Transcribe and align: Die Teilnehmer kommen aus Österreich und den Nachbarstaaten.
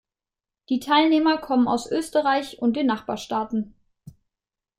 Die 0.69 0.79
Teilnehmer 0.79 1.37
kommen 1.37 1.67
aus 1.67 1.85
Österreich 1.91 2.57
und 2.59 2.75
den 2.75 2.87
Nachbarstaaten. 2.87 3.75